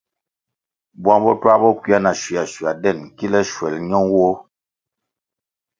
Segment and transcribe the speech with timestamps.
[1.03, 4.35] Bwang bo twā bo kwea na shua shua den kile shuel ño nwoh.